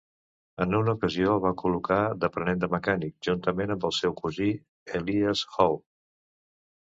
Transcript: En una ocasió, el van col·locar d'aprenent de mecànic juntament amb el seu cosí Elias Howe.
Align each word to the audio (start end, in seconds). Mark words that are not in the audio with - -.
En 0.63 0.71
una 0.77 0.93
ocasió, 0.95 1.33
el 1.33 1.41
van 1.43 1.57
col·locar 1.61 1.97
d'aprenent 2.23 2.63
de 2.63 2.69
mecànic 2.75 3.29
juntament 3.29 3.75
amb 3.75 3.85
el 3.91 3.95
seu 3.97 4.15
cosí 4.23 4.49
Elias 5.01 5.45
Howe. 5.59 5.79